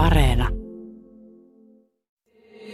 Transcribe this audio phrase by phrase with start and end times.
[0.00, 0.48] Areena.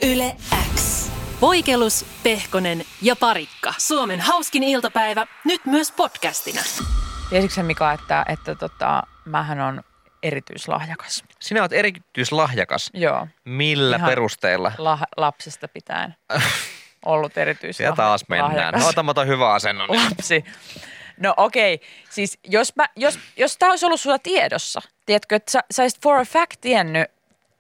[0.03, 0.37] Yle
[0.77, 1.11] X.
[1.41, 3.75] Voikelus, Pehkonen ja Parikka.
[3.79, 6.61] Suomen hauskin iltapäivä, nyt myös podcastina.
[7.31, 9.83] Tiesitkö Mika, että, että tota, mähän on
[10.23, 11.25] erityislahjakas?
[11.41, 12.91] Sinä olet erityislahjakas.
[12.95, 14.73] Joo, Millä Ihan- perusteella?
[14.79, 16.15] lah, lapsesta pitäen
[17.07, 17.99] ollut erityislahjakas.
[17.99, 18.75] Ja taas mennään.
[18.75, 19.89] No, ota, mä otan hyvä asennon.
[19.89, 20.45] Lapsi.
[21.21, 21.89] No okei, okay.
[22.11, 26.03] siis jos, mä, jos, jos tämä olisi ollut sulla tiedossa, tiedätkö, että sä, sä olisit
[26.03, 27.16] for a fact tiennyt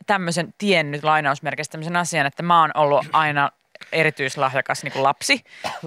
[0.06, 3.50] tämmöisen, tiennyt lainausmerkeistä tämmöisen asian, että mä oon ollut aina
[3.92, 5.44] erityislahjakas niin kuin lapsi,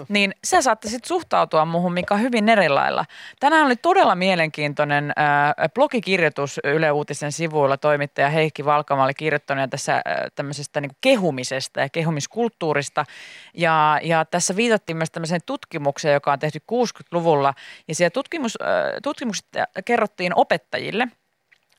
[0.10, 3.06] niin sä saattaisit suhtautua muuhun, mikä on hyvin eri lailla.
[3.40, 7.78] Tänään oli todella mielenkiintoinen äh, blogikirjoitus Yle Uutisen sivuilla.
[7.78, 10.02] Toimittaja Heikki Valkama oli kirjoittanut tässä äh,
[10.36, 13.06] tämmöisestä niin kuin kehumisesta ja kehumiskulttuurista.
[13.54, 17.54] Ja, ja tässä viitattiin myös tämmöiseen tutkimukseen, joka on tehty 60-luvulla.
[17.88, 18.68] Ja siellä tutkimus, äh,
[19.04, 21.08] tutkimuksesta kerrottiin opettajille,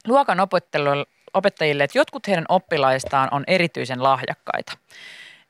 [0.06, 0.40] luokan
[1.34, 4.72] opettajille, että jotkut heidän oppilaistaan on erityisen lahjakkaita.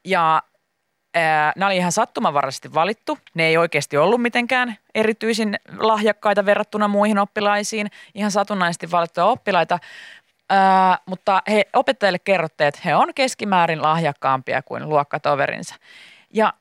[0.05, 0.43] Ja
[1.57, 3.19] nämä oli ihan sattumanvaraisesti valittu.
[3.35, 7.91] Ne ei oikeasti ollut mitenkään erityisen lahjakkaita verrattuna muihin oppilaisiin.
[8.15, 9.79] Ihan satunnaisesti valittuja oppilaita.
[10.51, 15.75] Ää, mutta he, opettajille kerrottiin, että he on keskimäärin lahjakkaampia kuin luokkatoverinsa.
[16.35, 16.53] Ja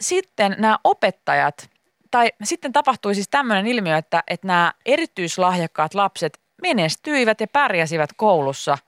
[0.00, 1.70] sitten nämä opettajat,
[2.10, 8.78] tai sitten tapahtui siis tämmöinen ilmiö, että, että nämä erityislahjakkaat lapset menestyivät ja pärjäsivät koulussa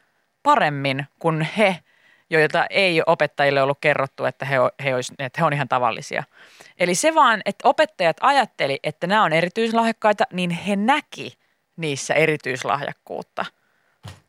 [0.43, 1.77] paremmin kuin he,
[2.31, 6.25] joilta ei opettajille ollut kerrottu, että he, he, olis, että he on ihan tavallisia.
[6.79, 11.39] Eli se vaan, että opettajat ajatteli, että nämä on erityislahjakkaita, niin he näki
[11.77, 13.45] niissä erityislahjakkuutta.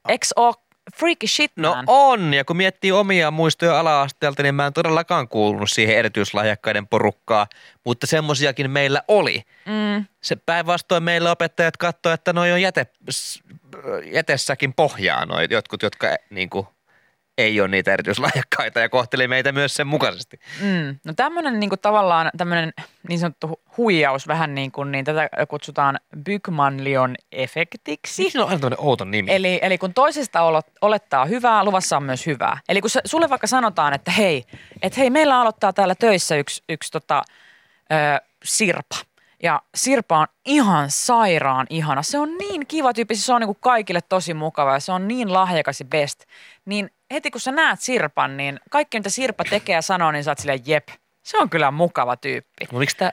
[0.08, 0.55] Eikö ole
[0.95, 1.85] freaky shit, No man?
[1.87, 7.47] on, ja kun miettii omia muistoja ala-asteelta, niin mä en todellakaan kuulunut siihen erityislahjakkaiden porukkaa,
[7.85, 9.43] mutta semmoisiakin meillä oli.
[9.65, 12.87] Mm, Se päinvastoin meillä opettajat katsoivat, että noi on jäte,
[14.11, 16.67] jätessäkin pohjaa, noi jotkut, jotka niin kuin,
[17.42, 20.39] ei ole niitä erityislahjakkaita ja kohteli meitä myös sen mukaisesti.
[20.61, 21.00] Mm.
[21.03, 22.73] No tämmöinen niin tavallaan tämmöinen
[23.10, 28.23] niin sanottu hu- huijaus vähän niin kuin, niin tätä kutsutaan Bygmanlion efektiksi.
[28.23, 29.32] Miksi on aina tämmöinen outo nimi?
[29.32, 30.39] Eli, eli kun toisesta
[30.82, 32.58] olettaa hyvää, luvassa on myös hyvää.
[32.70, 34.44] Eli kun se, sulle vaikka sanotaan, että hei,
[34.82, 37.21] että hei, meillä aloittaa täällä töissä yksi, yksi tota,
[37.92, 38.95] ö, Sirpa.
[39.44, 42.04] Ja Sirpa on ihan sairaan ihana.
[42.04, 45.08] Se on niin kiva tyyppi, se on niin kuin kaikille tosi mukava ja se on
[45.08, 46.23] niin lahjakas ja best.
[46.65, 50.32] Niin heti kun sä näet Sirpan, niin kaikki mitä Sirpa tekee ja sanoo, niin sä
[50.32, 50.88] oot silleen jep,
[51.23, 52.61] se on kyllä mukava tyyppi.
[52.61, 53.11] Mutta miksi tämä,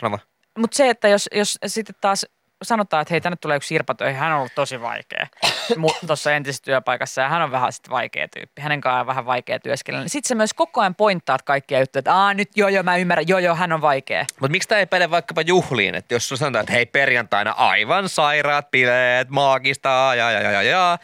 [0.00, 0.18] sano.
[0.58, 2.26] Mutta se, että jos, jos sitten taas
[2.62, 5.26] sanotaan, että hei, tänne tulee yksi Sirpa töihin, hän on ollut tosi vaikea
[6.06, 8.62] tuossa entisessä työpaikassa ja hän on vähän sitten vaikea tyyppi.
[8.62, 10.04] Hänen kanssaan on vähän vaikea työskennellä.
[10.04, 12.96] Niin Sitten se myös koko ajan pointtaat kaikkia juttuja, että Aa, nyt joo joo mä
[12.96, 14.26] ymmärrän, joo joo hän on vaikea.
[14.40, 15.94] Mutta miksi tämä ei päde vaikkapa juhliin?
[15.94, 20.62] Että jos sulla sanotaan, että hei perjantaina aivan sairaat bileet, maagista ja ja ja ja
[20.62, 20.98] ja,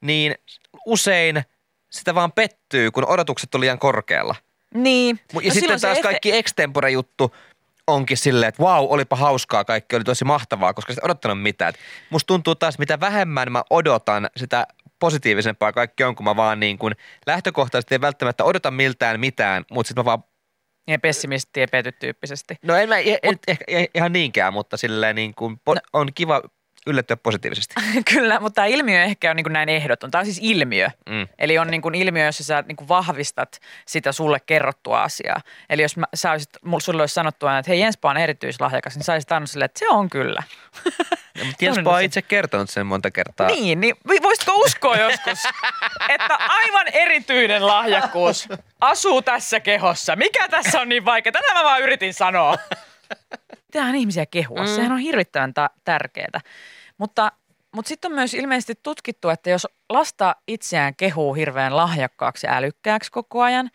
[0.00, 0.34] niin
[0.86, 1.44] usein
[1.90, 4.34] sitä vaan pettyy, kun odotukset on liian korkealla.
[4.74, 5.20] Niin.
[5.32, 7.34] Ja No sitten taas efe- kaikki extempore juttu
[7.86, 11.74] onkin silleen, että vau, olipa hauskaa, kaikki oli tosi mahtavaa, koska sitä odottanut mitään.
[12.10, 14.66] Musta tuntuu taas, mitä vähemmän mä odotan, sitä
[14.98, 16.94] positiivisempaa kaikki on, kun mä vaan niin kuin
[17.26, 20.24] lähtökohtaisesti ei välttämättä odota miltään mitään, mutta sitten mä vaan,
[20.88, 21.66] Ja pessimisti ja
[22.00, 22.56] tyyppisesti.
[22.62, 25.80] no en mä en, en, ehkä ei ihan niinkään, mutta silleen niin kuin po, no.
[25.92, 26.42] on kiva
[26.88, 27.74] yllättyä positiivisesti.
[28.14, 30.10] Kyllä, mutta tämä ilmiö ehkä on niin kuin näin ehdoton.
[30.10, 30.88] Tämä on siis ilmiö.
[31.08, 31.28] Mm.
[31.38, 35.40] Eli on niin kuin ilmiö, jossa sä niin kuin vahvistat sitä sulle kerrottua asiaa.
[35.70, 39.04] Eli jos mä, sä olisit, sulle olisi sanottu aina, että hei Jenspa on erityislahjakas, niin
[39.04, 40.42] sä olisit annut silleen, että se on kyllä.
[41.38, 43.46] Ja, mutta Jenspa on itse kertonut sen monta kertaa.
[43.46, 45.38] Niin, niin voisitko uskoa joskus,
[46.14, 48.48] että aivan erityinen lahjakkuus
[48.80, 50.16] asuu tässä kehossa?
[50.16, 51.32] Mikä tässä on niin vaikea?
[51.32, 52.58] Tätä mä vaan yritin sanoa.
[53.66, 54.66] Pitäähän ihmisiä kehua, mm.
[54.66, 56.40] sehän on hirvittävän ta- tärkeää.
[56.98, 57.32] Mutta,
[57.74, 63.12] mutta sitten on myös ilmeisesti tutkittu, että jos lasta itseään kehuu hirveän lahjakkaaksi ja älykkääksi
[63.12, 63.70] koko ajan,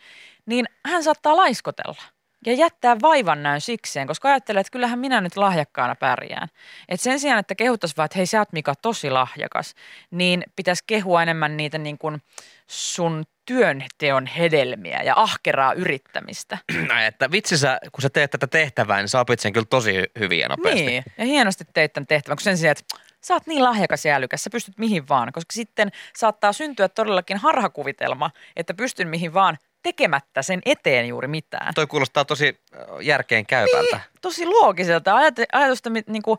[0.46, 2.02] niin hän saattaa laiskotella
[2.46, 6.48] ja jättää vaivan näyn sikseen, koska ajattelee, että kyllähän minä nyt lahjakkaana pärjään.
[6.88, 9.74] Et sen sijaan, että kehuttaisiin vaan, että hei sä oot Mika tosi lahjakas,
[10.10, 12.22] niin pitäisi kehua enemmän niitä niin kuin
[12.66, 16.58] sun työnteon hedelmiä ja ahkeraa yrittämistä.
[16.88, 19.94] Näin, että vitsi sä, kun sä teet tätä tehtävää, niin sä opit sen kyllä tosi
[20.18, 20.86] hyvin ja nopeasti.
[20.86, 24.14] Niin, ja hienosti teit tämän tehtävän, kun sen sijaan, että sä oot niin lahjakas ja
[24.14, 29.58] älykäs, sä pystyt mihin vaan, koska sitten saattaa syntyä todellakin harhakuvitelma, että pystyn mihin vaan
[29.82, 31.74] tekemättä sen eteen juuri mitään.
[31.74, 32.60] Toi kuulostaa tosi
[33.00, 34.00] järkeen käypältä.
[34.20, 36.38] Tosi loogiselta Ajate, ajatusta, niin kuin,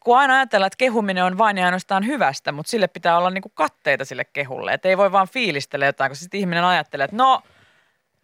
[0.00, 3.42] kun aina ajatellaan, että kehuminen on vain ja ainoastaan hyvästä, mutta sille pitää olla niin
[3.42, 4.72] kuin katteita sille kehulle.
[4.72, 7.42] Että ei voi vaan fiilistellä jotain, koska sitten ihminen ajattelee, että no,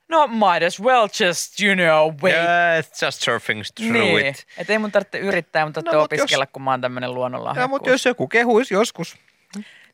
[0.09, 2.35] no might as well just, you know, wait.
[2.35, 4.27] Yeah, it's just surfing through niin.
[4.27, 4.47] it.
[4.59, 7.15] Että ei mun tarvitse yrittää, tarvitsee No, no, mut jos- opiskella, kun mä oon tämmöinen
[7.15, 7.65] luonnonlahjakkuus.
[7.65, 9.17] Ja, mutta jos joku kehuisi joskus.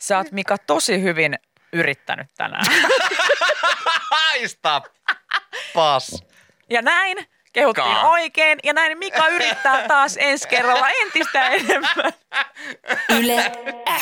[0.01, 1.39] Sä oot Mika tosi hyvin
[1.73, 2.65] yrittänyt tänään.
[4.11, 4.83] Haista
[5.75, 6.25] pas.
[6.71, 7.17] Ja näin
[7.55, 8.59] kehuttiin oikein.
[8.65, 12.13] Ja näin Mika yrittää taas ensi kerralla entistä enemmän.
[13.19, 13.53] Yle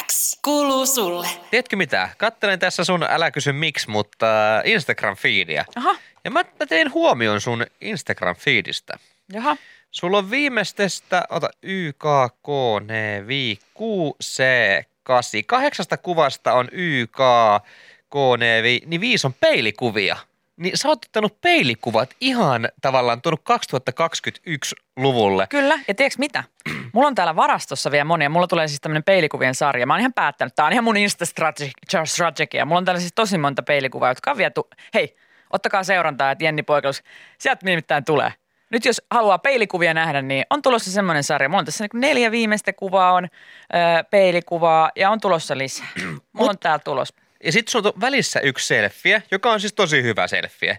[0.07, 1.27] X kuuluu sulle.
[1.51, 2.09] Tiedätkö mitä?
[2.19, 4.27] Kattelen tässä sun Älä kysy miksi, mutta
[4.65, 5.65] Instagram-fiidiä.
[5.77, 8.99] Aha, Ja mä, mä tein huomion sun Instagram-fiidistä.
[9.33, 9.57] jaha.
[9.91, 12.05] Sulla on viimeistestä, ota Y, K,
[12.43, 12.49] K,
[12.83, 13.81] N, V, Q,
[14.23, 14.43] C,
[15.03, 15.41] 8.
[15.47, 17.17] Kahdeksasta kuvasta on Y, K,
[18.11, 20.17] K, N, V, niin viisi on peilikuvia.
[20.63, 25.47] Niin sä oot ottanut peilikuvat ihan tavallaan tuonut 2021-luvulle.
[25.47, 26.45] Kyllä, ja tiedätkö mitä?
[26.93, 28.31] Mulla on täällä varastossa vielä monia.
[28.31, 29.87] Mulla tulee siis tämmöinen peilikuvien sarja.
[29.87, 30.55] Mä oon ihan päättänyt.
[30.55, 32.65] Tää on ihan mun Insta-strategia.
[32.65, 34.61] Mulla on täällä siis tosi monta peilikuvaa, jotka on viety.
[34.95, 35.17] Hei,
[35.51, 37.03] ottakaa seurantaa, että Jenni Poikelus,
[37.39, 38.33] sieltä nimittäin tulee.
[38.71, 41.49] Nyt jos haluaa peilikuvia nähdä, niin on tulossa semmoinen sarja.
[41.49, 43.29] Mulla on tässä niin neljä viimeistä kuvaa on
[44.11, 45.89] peilikuvaa ja on tulossa lisää.
[46.33, 47.15] Mulla on täällä tulos.
[47.45, 50.79] Ja sitten sulla on välissä yksi selfie, joka on siis tosi hyvä selfie.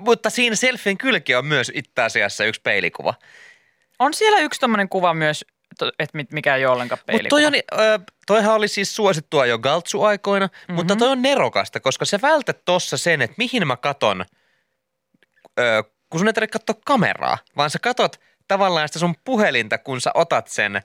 [0.00, 3.14] Mutta siinä selfien kylki on myös itse asiassa yksi peilikuva.
[3.98, 5.44] On siellä yksi tommonen kuva myös,
[5.98, 7.28] että mikä ei ole ollenkaan peilikuva.
[7.28, 10.74] toi on, ö, toihan oli siis suosittua jo Galtsu-aikoina, mm-hmm.
[10.74, 14.24] mutta toi on nerokasta, koska sä vältät tossa sen, että mihin mä katon,
[15.60, 20.00] ö, kun sun ei tarvitse katsoa kameraa, vaan sä katot tavallaan sitä sun puhelinta, kun
[20.00, 20.82] sä otat sen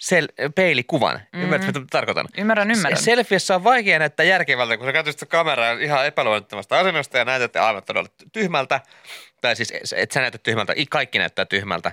[0.00, 1.14] sel- peilikuvan.
[1.16, 1.42] Mm-hmm.
[1.42, 2.26] Ymmärrätkö, mitä tarkoitan?
[2.38, 2.98] Ymmärrän, ymmärrän.
[2.98, 7.24] Se- Selfiessä on vaikea näyttää järkevältä, kun sä katsot sitä kameraa ihan epäluonnettomasta asennosta ja
[7.24, 8.80] näytät aivan todella tyhmältä.
[9.40, 11.92] Tai siis et sä näytät tyhmältä, i- kaikki näyttää tyhmältä.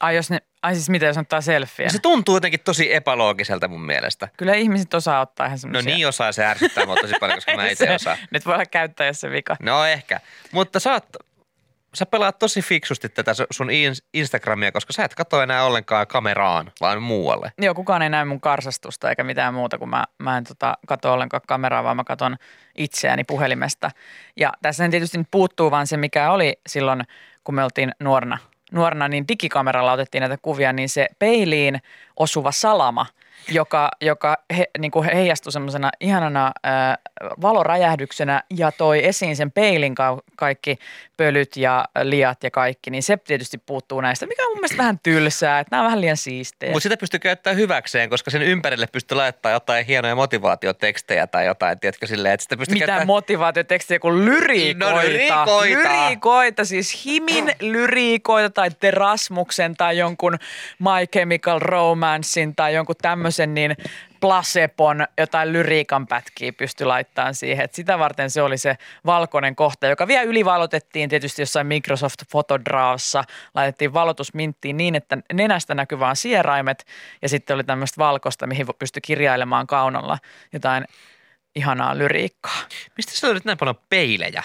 [0.00, 1.86] Ai, jos ne, ai siis mitä jos ottaa selfie?
[1.86, 4.28] Ja se tuntuu jotenkin tosi epäloogiselta mun mielestä.
[4.36, 5.94] Kyllä ihmiset osaa ottaa ihan No semmoisia.
[5.94, 8.18] niin osaa, se ärsyttää mua tosi paljon, koska mä itse osaan.
[8.30, 9.56] Nyt voi olla käyttäjässä vika.
[9.62, 10.20] No ehkä.
[10.52, 11.06] Mutta sä, oot,
[11.94, 16.06] sä pelaat tosi fiksusti tätä su- sun ins- Instagramia, koska sä et katso enää ollenkaan
[16.06, 17.52] kameraan, vaan muualle.
[17.58, 21.12] Joo, kukaan ei näe mun karsastusta eikä mitään muuta, kun mä, mä en tota, katso
[21.12, 22.36] ollenkaan kameraa, vaan mä katon
[22.78, 23.90] itseäni puhelimesta.
[24.36, 27.02] Ja tässä tietysti nyt puuttuu vaan se, mikä oli silloin,
[27.44, 28.38] kun me oltiin nuorena,
[28.72, 31.82] nuorena niin digikameralla otettiin näitä kuvia, niin se peiliin
[32.16, 33.06] osuva salama,
[33.48, 36.98] joka, joka he, niin kuin heijastui semmoisena ihanana ää,
[37.42, 40.76] valoräjähdyksenä ja toi esiin sen peilin ka- kaikki
[41.16, 44.98] pölyt ja liat ja kaikki, niin se tietysti puuttuu näistä, mikä on mun mielestä vähän
[45.02, 46.72] tylsää, että nämä on vähän liian siistejä.
[46.72, 51.80] Mutta sitä pystyy käyttämään hyväkseen, koska sen ympärille pystyy laittamaan jotain hienoja motivaatiotekstejä tai jotain,
[51.80, 53.06] tiedätkö, silleen, että sitä pystyy Mitä käyttämään...
[53.06, 54.90] motivaatiotekstejä kuin lyriikoita.
[54.90, 55.64] No, lyriikoita.
[55.64, 60.38] Lyriikoita, siis Himin lyriikoita tai Terasmuksen tai jonkun
[60.78, 63.76] My Chemical Romancein tai jonkun tämmöisen, niin
[64.20, 67.64] placebon jotain lyriikan pätkiä pysty laittamaan siihen.
[67.64, 68.76] Et sitä varten se oli se
[69.06, 73.24] valkoinen kohta, joka vielä ylivalotettiin tietysti jossain Microsoft Photodrawssa.
[73.54, 76.86] Laitettiin valotusminttiin niin, että nenästä näkyy vaan sieraimet
[77.22, 80.18] ja sitten oli tämmöistä valkoista, mihin pystyi kirjailemaan kaunalla
[80.52, 80.84] jotain
[81.54, 82.58] ihanaa lyriikkaa.
[82.96, 84.42] Mistä sä löydät näin paljon peilejä?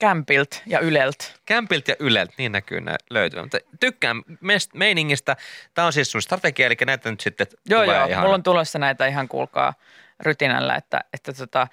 [0.00, 1.40] Kämpilt ja Ylelt.
[1.46, 3.44] Kämpiltä ja Yleltä, niin näkyy nää löytyvän.
[3.44, 5.36] Mutta tykkään mest- meiningistä.
[5.74, 8.06] Tämä on siis sun strategia, eli näytä nyt sitten Joo, tulee joo.
[8.06, 8.22] ihana.
[8.22, 9.74] Mulla on tulossa näitä ihan kuulkaa
[10.20, 11.66] rytinällä, että, että tota,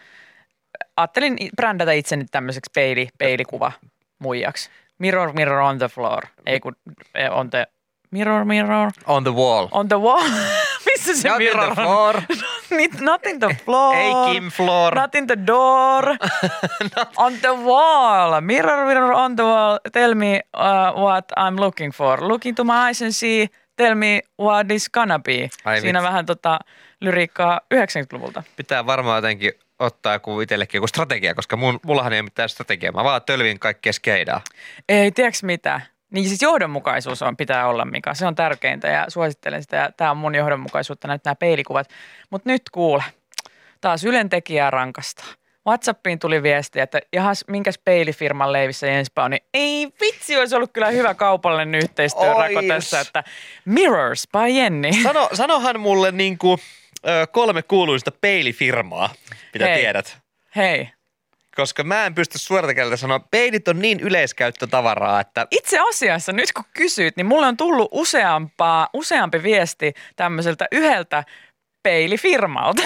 [0.98, 3.72] ajattelin brändätä itseni tämmöiseksi peili, peilikuva
[4.20, 4.70] muijaksi.
[5.00, 6.24] Mirror, mirror on the floor.
[6.46, 6.76] Ei kun
[7.16, 7.68] eh, on the
[8.12, 9.68] mirror, mirror On the wall.
[9.72, 10.30] on the wall.
[10.86, 12.16] Missä se Not mirror on?
[13.02, 13.96] Not in the floor.
[13.96, 14.96] Ei Kim Floor.
[15.02, 16.18] Not in the door.
[17.18, 18.42] on the wall.
[18.42, 19.80] Mirror, mirror on the wall.
[19.92, 22.28] Tell me uh, what I'm looking for.
[22.28, 23.48] Look into my eyes and see.
[23.76, 25.50] Tell me what is gonna be.
[25.66, 26.08] Ai Siinä vitsi.
[26.08, 26.60] vähän tota
[27.00, 28.44] lyriikkaa 90-luvulta.
[28.56, 32.92] Pitää varmaan jotenkin ottaa joku itsellekin joku strategia, koska mun, mullahan ei ole mitään strategiaa.
[32.92, 34.42] Mä vaan tölvin kaikkea skeidaa.
[34.90, 35.82] Ei, tiedätkö mitä?
[36.12, 38.14] Niin siis johdonmukaisuus on, pitää olla, Mika.
[38.14, 39.78] Se on tärkeintä ja suosittelen sitä.
[39.78, 41.90] Ja tämä on mun johdonmukaisuutta, näyttää nämä peilikuvat.
[42.30, 43.04] Mutta nyt kuule,
[43.82, 45.24] taas Ylen tekijää rankasta.
[45.68, 50.72] Whatsappiin tuli viesti, että jahas, minkäs peilifirman leivissä Jenspa on, niin ei vitsi, olisi ollut
[50.74, 53.24] kyllä hyvä kaupallinen yhteistyörako tässä, että
[53.66, 55.04] Mirrors by Jenni.
[55.04, 56.60] Sano, sanohan mulle niinku,
[57.08, 59.10] ö, kolme kuuluista peilifirmaa,
[59.54, 59.80] mitä Hei.
[59.80, 60.18] tiedät.
[60.56, 60.90] Hei,
[61.58, 66.52] Koska mä en pysty suorata kieltä sanoa, peilit on niin yleiskäyttötavaraa, että itse asiassa nyt
[66.52, 71.24] kun kysyt, niin mulle on tullut useampaa, useampi viesti tämmöiseltä yhdeltä
[71.84, 72.84] peilifirmalta.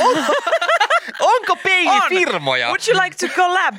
[1.34, 2.68] onko peilifirmoja?
[2.68, 3.76] Would you like to collab?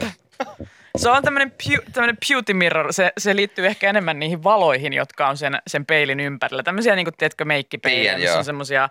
[0.99, 2.93] Se on tämmöinen, pu- tämmöinen beauty mirror.
[2.93, 6.63] Se, se liittyy ehkä enemmän niihin valoihin, jotka on sen, sen peilin ympärillä.
[6.63, 8.89] Tämmöisiä, niin kuin, tiedätkö, meikkipeilejä, missä on semmoisia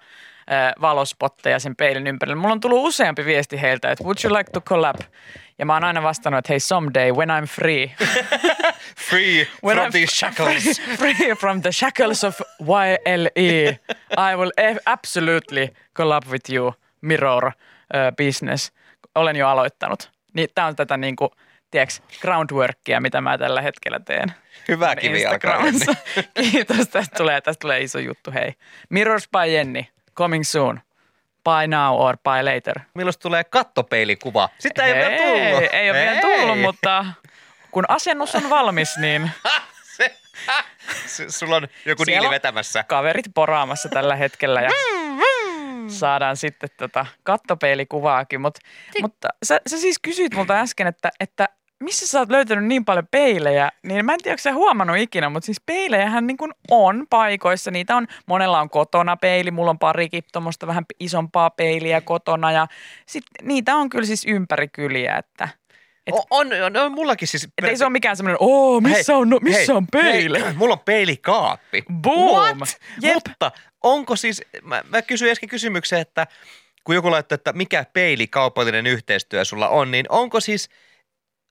[0.81, 2.35] valospotteja sen peilin ympärillä.
[2.35, 4.95] Mulla on tullut useampi viesti heiltä, että would you like to collab?
[5.59, 7.91] Ja mä oon aina vastannut, että hei, someday when I'm free.
[9.09, 10.81] Free When from I'm these shackles.
[10.97, 13.79] Free, free from the shackles of YLE.
[14.31, 15.67] I will e- absolutely
[15.97, 17.51] collab with you, mirror uh,
[18.25, 18.71] business.
[19.15, 20.11] olen jo aloittanut.
[20.33, 21.31] Niin tää on tätä niinku,
[21.71, 24.33] tiedätkö, groundworkia, mitä mä tällä hetkellä teen.
[24.67, 25.33] Hyvä mun kivi alkaa.
[25.55, 25.95] Instagramissa.
[26.51, 28.53] Kiitos, tästä tulee, tästä tulee iso juttu, hei.
[28.89, 30.81] Mirrors by Jenni, coming soon.
[31.43, 32.79] Buy now or buy later.
[32.93, 34.49] Milloin tulee kattopeilikkuva?
[34.59, 35.69] Sitä ei ole vielä tullut.
[35.73, 37.05] Ei ole vielä tullut, mutta
[37.71, 39.31] kun asennus on valmis, niin
[39.97, 40.15] Se,
[41.05, 42.83] S- sulla on joku Siellä diili vetämässä.
[42.83, 44.69] kaverit poraamassa tällä hetkellä ja
[45.87, 48.41] saadaan sitten tota kattopeilikuvaakin.
[48.41, 48.57] Mut,
[49.01, 51.49] mutta sä, sä siis kysyit multa äsken, että, että
[51.81, 55.29] missä sä oot löytänyt niin paljon peilejä, niin mä en tiedä, onko sä huomannut ikinä,
[55.29, 57.71] mutta siis peilejähän niin kuin on paikoissa.
[57.71, 62.67] Niitä on, monella on kotona peili, mulla on parikin tuommoista vähän isompaa peiliä kotona ja
[63.05, 65.49] sit niitä on kyllä siis ympäri kyliä, että
[66.07, 67.43] et- On, on, on, mullakin siis.
[67.43, 70.41] et ei se ole mikään semmoinen, oo, missä, on, no, missä hei, on peili?
[70.43, 71.83] Hei, mulla on peilikaappi.
[72.01, 72.57] Boom!
[72.57, 72.77] What?
[73.01, 73.13] Jep.
[73.13, 73.51] Mutta
[73.83, 76.27] onko siis, mä, mä kysyin äsken kysymyksen, että
[76.83, 80.69] kun joku laittoi, että mikä peilikaupallinen yhteistyö sulla on, niin onko siis,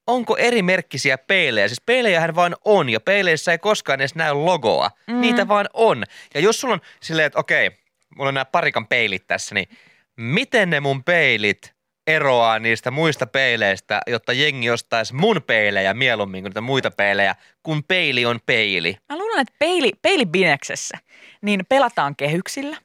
[0.06, 1.68] onko eri merkkisiä peilejä?
[1.68, 4.90] Siis peilejähän vaan on ja peileissä ei koskaan edes näy logoa.
[5.06, 5.20] Mm.
[5.20, 6.04] Niitä vaan on.
[6.34, 7.70] Ja jos sulla on silleen, että okei,
[8.16, 9.68] mulla on nämä parikan peilit tässä, niin
[10.16, 11.74] miten ne mun peilit
[12.06, 17.84] eroaa niistä muista peileistä, jotta jengi ostaisi mun peilejä mieluummin kuin niitä muita peilejä, kun
[17.84, 18.96] peili on peili.
[19.08, 20.98] Mä luulen, että peili, peilibineksessä
[21.42, 22.76] niin pelataan kehyksillä.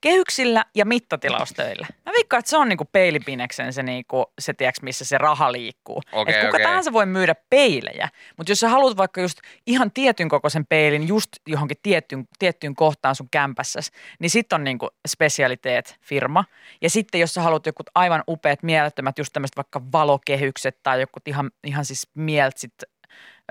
[0.00, 1.86] Kehyksillä ja mittatilaustöillä.
[2.06, 6.02] Mä veikkaan, että se on niinku peilibineksen se, niinku, se tiiäks, missä se raha liikkuu.
[6.12, 6.66] Okei, Et kuka okei.
[6.66, 11.28] tahansa voi myydä peilejä, mutta jos sä haluat vaikka just ihan tietyn kokoisen peilin just
[11.46, 16.44] johonkin tiettyyn, tiettyyn kohtaan sun kämpässäs, niin sit on niinku specialiteet firma.
[16.82, 21.20] Ja sitten jos sä haluat joku aivan upeat, mielettömät, just tämmöiset vaikka valokehykset tai joku
[21.26, 22.72] ihan, ihan siis mieltsit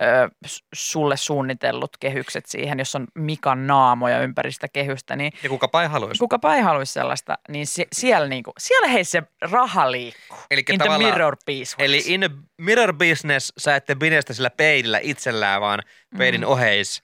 [0.01, 0.29] ö,
[0.73, 5.87] sulle suunnitellut kehykset siihen, jos on Mikan naamoja ympäri sitä kehystä, niin Ja kukapa ei
[5.87, 6.19] haluaisi.
[6.19, 10.37] kukapa ei haluaisi sellaista, niin se, siellä, niinku, siellä hei se raha liikkuu.
[10.51, 11.75] Elikkä In the mirror piece.
[11.79, 15.83] Eli in a mirror business sä ette binestä sillä peilillä itsellään, vaan
[16.17, 16.47] peilin mm.
[16.47, 17.03] oheis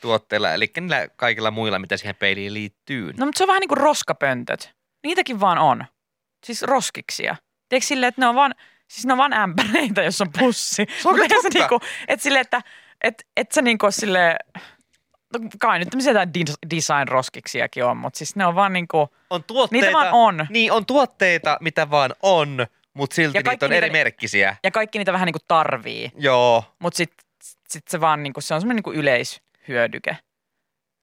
[0.00, 3.12] tuotteilla, eli niillä kaikilla muilla, mitä siihen peiliin liittyy.
[3.16, 4.70] No mutta se on vähän niin kuin roskapöntöt.
[5.04, 5.84] Niitäkin vaan on.
[6.46, 7.36] Siis roskiksia.
[7.68, 8.54] Tiedätkö silleen, että ne on vaan,
[8.90, 10.86] siis ne on vaan ämpäreitä, jos on pussi.
[11.02, 11.48] Se on totta.
[11.54, 12.62] niinku, että silleen, että
[13.04, 14.36] et, et sä niinku sille
[15.34, 16.30] no kai nyt tämmöisiä jotain
[16.70, 20.46] design-roskiksiakin on, mutta siis ne on vaan niinku, On tuotteita, Niitä vaan on.
[20.50, 24.56] Niin, on tuotteita, mitä vaan on, mutta silti niitä on eri niitä- merkkisiä.
[24.64, 26.10] ja kaikki niitä vähän niinku tarvii.
[26.18, 26.64] Joo.
[26.78, 27.26] Mutta sitten
[27.68, 30.10] sit se vaan niinku, se on semmoinen niinku yleishyödyke.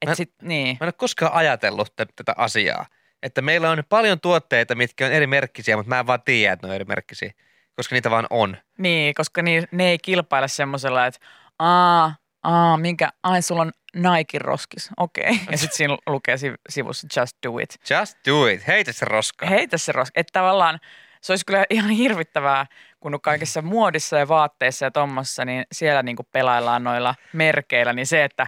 [0.01, 0.67] Et Mä- sit, niin.
[0.67, 2.85] Mä en ole koskaan ajatellut t- tätä asiaa.
[3.23, 6.67] Että meillä on paljon tuotteita, mitkä on eri merkkisiä, mutta mä en vaan tiedä, että
[6.67, 7.31] ne on eri merkkisiä.
[7.77, 8.57] Koska niitä vaan on.
[8.77, 11.19] Niin, koska ni, ne ei kilpaile semmoisella, että
[11.59, 15.23] aa, aa, minkä, ai sulla on Nike roskis, okei.
[15.23, 15.37] Okay.
[15.51, 17.75] Ja sitten siinä lukee si- sivussa just do it.
[17.89, 18.67] Just do it.
[18.67, 19.45] Heitä se roska.
[19.45, 20.19] Heitä se roski.
[20.19, 20.79] Että tavallaan
[21.21, 22.65] se olisi kyllä ihan hirvittävää,
[22.99, 28.07] kun on kaikessa muodissa ja vaatteissa ja tommossa, niin siellä niinku pelaillaan noilla merkeillä, niin
[28.07, 28.47] se, että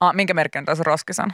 [0.00, 1.32] aa, minkä merkki on tässä roskis on?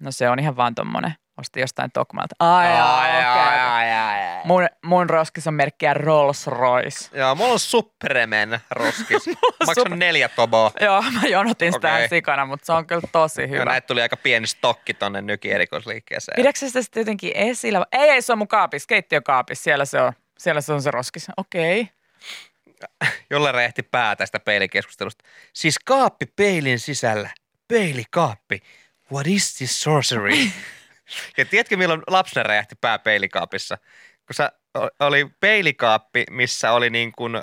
[0.00, 1.14] No se on ihan vaan tommonen.
[1.36, 2.34] Ostin jostain Tokmalta.
[2.38, 3.42] Ai, ai, ai, okei.
[3.42, 4.40] ai, ai, ai.
[4.44, 7.18] Mun, mun roskis on merkkiä Rolls Royce.
[7.18, 9.26] Joo, mulla on Superman roskis.
[9.66, 10.70] Maksan Super- neljä toboa.
[10.80, 12.08] Joo, mä jonotin sitä okay.
[12.08, 13.64] sikana, mutta se on kyllä tosi Ja hyvä.
[13.64, 16.36] näitä tuli aika pieni stokki tonne nyki erikoisliikkeeseen.
[16.36, 17.86] Pidätkö sitä sitten jotenkin esillä?
[17.92, 19.64] Ei, ei, se on mun kaapissa, keittiökaapissa.
[19.64, 21.26] Siellä se on, siellä se on se roskis.
[21.36, 21.80] Okei.
[21.80, 21.96] Okay.
[23.30, 25.24] Jolle räjähti pää tästä peilikeskustelusta.
[25.52, 27.30] Siis kaappi peilin sisällä.
[27.68, 28.62] Peilikaappi.
[29.12, 30.34] What is this sorcery?
[31.36, 33.78] ja tiedätkö milloin lapsena räjähti pää peilikaapissa?
[34.26, 34.52] Kun sä,
[35.00, 37.42] oli peilikaappi, missä oli niin kuin, ö,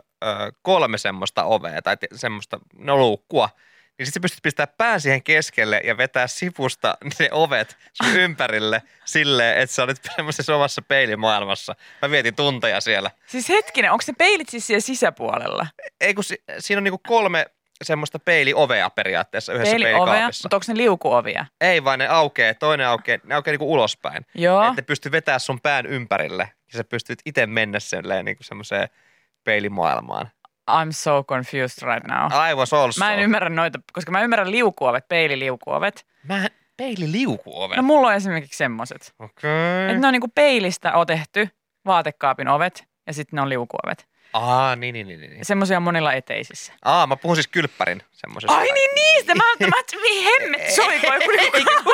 [0.62, 3.50] kolme semmoista ovea tai semmoista no, luukkua.
[3.98, 8.82] Niin sitten sä pystyt pistämään pään siihen keskelle ja vetää sivusta ne ovet sun ympärille
[9.06, 11.76] silleen, että sä olit semmoisessa omassa peilimaailmassa.
[12.02, 13.12] Mä vietin tunteja siellä.
[13.28, 15.68] Siis hetkinen, onko ne peilit siis siellä sisäpuolella?
[16.02, 17.46] Ei kun si- siinä on niinku kolme
[17.84, 21.46] semmoista peiliovea periaatteessa yhdessä Peiliovea, mutta onko ne liukuovia?
[21.62, 24.26] Ei vaan ne aukeaa, toinen aukeaa, ne aukeaa niinku ulospäin.
[24.36, 24.68] Joo.
[24.70, 28.90] Että pystyy vetämään sun pään ympärille ja sä pystyt itse mennä silleen niinku semmoiseen
[29.44, 30.32] peilimaailmaan.
[30.72, 32.50] I'm so confused right now.
[32.50, 33.00] I was also.
[33.00, 36.06] Mä en ymmärrä noita, koska mä ymmärrän liukuovet, peililiukuovet.
[36.24, 36.48] Mä
[36.78, 37.78] peililiukuovet.
[37.78, 39.14] No mulla on esimerkiksi semmoset.
[39.20, 39.52] Okei.
[39.88, 41.50] Että ne on niinku peilistä otetty
[41.86, 44.08] vaatekaapin ovet ja sitten ne on liukuovet.
[44.34, 45.20] Aa, niin, niin, niin.
[45.22, 45.46] niin.
[45.46, 46.74] Semmoisia on monilla eteisissä.
[46.86, 48.58] Aa, mä puhun siis kylppärin semmoisesta.
[48.58, 49.36] Ai niin niistä!
[49.36, 51.92] Mä ajattelin, että hemmet, joku niinku...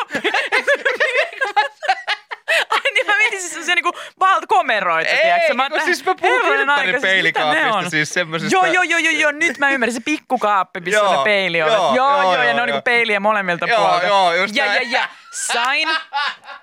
[2.69, 5.53] Ai niin, mä mietin siis semmosia niinku valtakomeroita, Ei, tiedätkö?
[5.53, 7.89] no ajattelin, siis mä puhun kylppärin siis peilikaapista, on?
[7.89, 11.17] siis semmosesta- Joo, joo, joo, joo, joo, nyt mä ymmärrän, se pikkukaappi, missä on Joo,
[11.17, 11.74] ne peiliovet.
[11.74, 12.65] joo, Joo, joo, joo, joo, ja joo, ne on joo.
[12.65, 14.05] niinku peiliä molemmilta Joo, puolilta.
[14.08, 15.88] joo, just ja, ja, ja, Sain,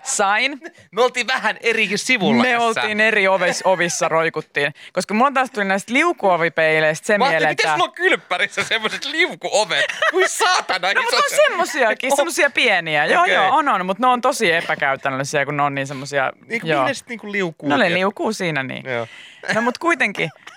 [0.03, 0.61] sain.
[0.91, 2.65] Me oltiin vähän eri sivulla Me tässä.
[2.65, 4.75] oltiin eri ovis, ovissa roikuttiin.
[4.93, 7.75] Koska mulla taas tuli näistä liukuovipeileistä se Mä ajattelin, mieleen, miten että...
[7.75, 9.85] sulla on kylppärissä semmoiset liukuovet?
[10.11, 13.05] Kuin saatana No mutta on se- semmosiakin, semmosia pieniä.
[13.05, 13.35] Joo Okei.
[13.35, 16.33] joo, on on, mutta ne on tosi epäkäytännöllisiä, kun ne on niin semmosia...
[16.49, 16.87] Niin kuin joo.
[17.09, 17.69] niinku liukuu?
[17.69, 18.85] No ne liukuu siinä niin.
[18.91, 19.07] Joo.
[19.55, 20.31] No mutta kuitenkin,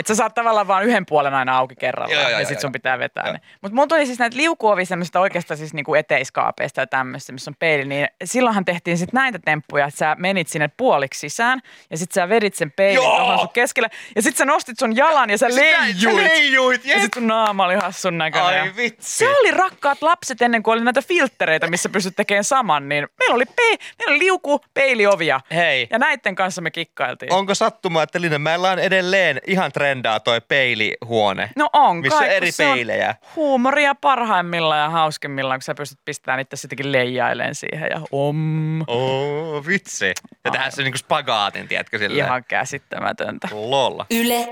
[0.00, 2.60] että sä saat tavallaan vain yhden puolen aina auki kerrallaan Joo, joo, ja joo, sit
[2.60, 3.32] sun pitää vetää Joo.
[3.32, 3.40] ne.
[3.60, 7.54] Mutta mulla tuli siis näitä liukuovia semmoista oikeastaan siis niinku eteiskaapeista ja tämmöistä, missä on
[7.58, 12.12] peili, niin silloinhan tehtiin sit näitä temppuja, että sä menit sinne puoliksi sisään ja sit
[12.12, 15.48] sä vedit sen peilin tuohon sun keskelle ja sit sä nostit sun jalan ja sä
[15.50, 16.16] Sä leijuit.
[16.16, 18.62] leijuit, Ja sit sun naama oli hassun näköinen.
[18.62, 19.18] Ai vitsi.
[19.18, 23.34] Se oli rakkaat lapset ennen kuin oli näitä filttereitä, missä pystyt tekemään saman, niin meillä
[23.34, 25.40] oli, pe- meillä oli liuku peiliovia.
[25.54, 25.86] Hei.
[25.90, 27.32] Ja näiden kanssa me kikkailtiin.
[27.32, 31.50] Onko sattumaa, että Linnanmäellä on edelleen ihan trendaa toi peilihuone?
[31.56, 33.14] No on Missä kai, on eri se on peilejä.
[33.36, 38.80] Huumoria parhaimmillaan ja hauskimmillaan, kun sä pystyt pistämään itse sittenkin leijaileen siihen ja om.
[38.86, 40.12] Oh, vitsi.
[40.44, 42.26] Ja tähän se niinku spagaatin, tiedätkö silleen?
[42.26, 43.48] Ihan käsittämätöntä.
[43.52, 44.06] Lolla.
[44.10, 44.48] Yle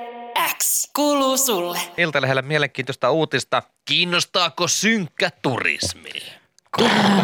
[0.59, 1.79] X kuuluu sulle.
[1.97, 3.63] Iltalehdellä mielenkiintoista uutista.
[3.85, 6.38] Kiinnostaako synkkä turismi?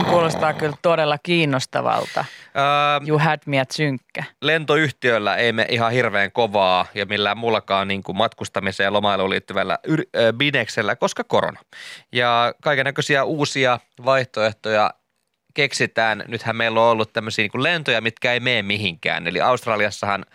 [0.08, 2.24] Kuulostaa kyllä todella kiinnostavalta.
[2.56, 4.24] Öö, You had me at synkkä.
[4.42, 9.78] lentoyhtiöllä ei me ihan hirveän kovaa ja millään muullakaan niin kuin matkustamiseen ja lomailuun liittyvällä
[9.88, 11.60] yr- ö, bineksellä, koska korona.
[12.12, 14.90] Ja kaiken näköisiä uusia vaihtoehtoja
[15.54, 16.24] keksitään.
[16.28, 19.26] Nythän meillä on ollut tämmöisiä niin lentoja, mitkä ei mene mihinkään.
[19.26, 20.26] Eli Australiassahan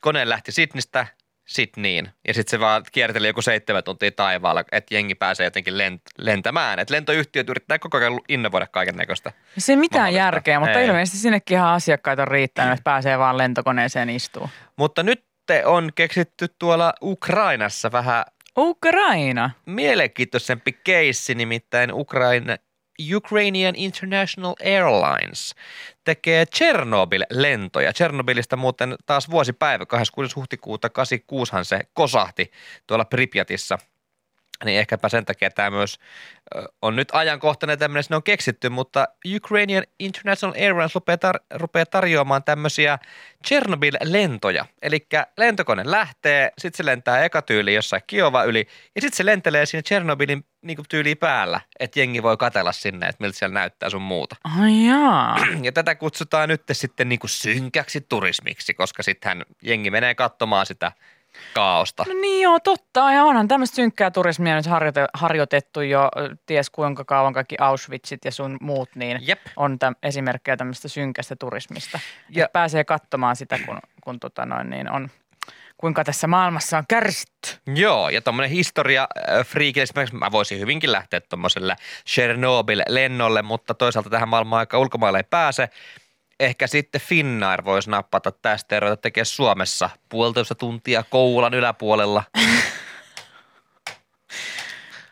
[0.00, 1.06] kone lähti Sydneystä
[1.44, 6.12] Sydneyin ja sitten se vaan kierteli joku seitsemän tuntia taivaalla, että jengi pääsee jotenkin lent-
[6.18, 6.78] lentämään.
[6.78, 9.32] Et lentoyhtiöt yrittää koko ajan innovoida kaiken näköistä.
[9.58, 10.86] Se ei mitään järkeä, mutta Ei.
[10.86, 14.52] ilmeisesti sinnekin ihan asiakkaita on riittänyt, että pääsee vaan lentokoneeseen istumaan.
[14.76, 15.24] Mutta nyt
[15.64, 18.24] on keksitty tuolla Ukrainassa vähän
[18.58, 19.50] Ukraina.
[19.66, 22.56] mielenkiintoisempi keissi, nimittäin Ukraina,
[23.14, 25.54] Ukrainian International Airlines
[26.04, 27.92] tekee Chernobyl-lentoja.
[27.92, 30.34] Chernobylistä muuten taas vuosipäivä, 26.
[30.36, 32.50] huhtikuuta 86han se kosahti
[32.86, 33.78] tuolla Pripyatissa.
[34.64, 35.98] Niin ehkäpä sen takia tämä myös
[36.82, 42.44] on nyt ajankohtainen tämmöinen, sinne on keksitty, mutta Ukrainian International Airlines rupeaa, tar- rupeaa tarjoamaan
[42.44, 42.98] tämmöisiä
[43.46, 44.66] Chernobyl-lentoja.
[44.82, 49.66] Eli lentokone lähtee, sitten se lentää eka tyyli jossain Kiova yli, ja sitten se lentelee
[49.66, 54.02] siinä Chernobylin niin tyyliin päällä, että jengi voi katella sinne, että miltä siellä näyttää sun
[54.02, 54.36] muuta.
[54.44, 55.36] Ai jaa.
[55.62, 60.92] Ja tätä kutsutaan nyt sitten niin kuin synkäksi turismiksi, koska sittenhän jengi menee katsomaan sitä
[61.54, 62.04] kaaosta.
[62.08, 63.12] No niin joo, totta.
[63.12, 66.08] Ja onhan tämmöistä synkkää turismia nyt harjoite- harjoitettu jo
[66.46, 69.40] ties kuinka kauan kaikki Auschwitzit ja sun muut, niin Jep.
[69.56, 72.00] on täm, esimerkkejä tämmöistä synkästä turismista.
[72.30, 75.08] Ja- Ja pääsee katsomaan sitä, kun, kun tota noin, niin on,
[75.76, 77.50] kuinka tässä maailmassa on kärsitty.
[77.74, 79.08] Joo, ja tuommoinen historia
[79.44, 81.76] friikille, esimerkiksi mä voisin hyvinkin lähteä tuommoiselle
[82.08, 85.68] Chernobyl-lennolle, mutta toisaalta tähän maailman aika ulkomaille ei pääse.
[86.40, 92.24] Ehkä sitten Finnair voisi nappata tästä ja ruveta tekemään Suomessa puolitoista tuntia Koulan yläpuolella.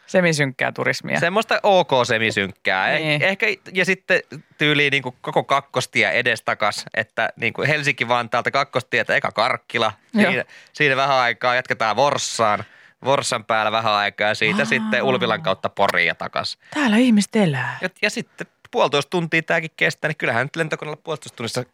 [0.07, 1.21] Semisynkkää turismia.
[1.21, 2.93] Semmoista ok semisynkkää.
[2.93, 3.23] Niin.
[3.23, 4.21] Eh, ehkä, ja sitten
[4.59, 9.93] tyyliin niin kuin koko kakkostie edestakas, että niin kuin Helsinki Vantaalta kakkostietä eka Karkkila.
[10.15, 10.31] Joo.
[10.31, 12.65] Siinä, siinä vähän aikaa jatketaan Vorssaan.
[13.05, 14.65] Vorssan päällä vähän aikaa ja siitä Aa.
[14.65, 16.59] sitten Ulvilan kautta Poriin ja takas.
[16.75, 17.79] Täällä ihmiset elää.
[17.81, 21.65] Ja, ja sitten puolitoista tuntia tämäkin kestää, niin kyllähän nyt lentokoneella puolitoista tunnissa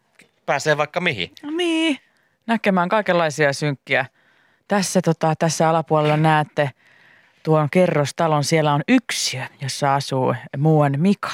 [0.45, 1.31] pääsee vaikka mihin.
[1.43, 1.99] No niin,
[2.47, 4.05] näkemään kaikenlaisia synkkiä.
[4.67, 6.71] Tässä, tota, tässä alapuolella näette
[7.43, 8.43] tuon kerrostalon.
[8.43, 11.31] Siellä on yksiö, jossa asuu muuan Mika.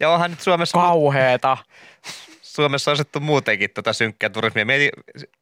[0.00, 1.56] Ja onhan nyt Suomessa, Kauheeta.
[2.58, 4.64] Suomessa asettu muutenkin tota synkkää turismia.
[4.64, 4.90] Mieti,